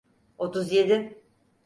Otuz 0.37 0.71
yedi. 0.73 1.23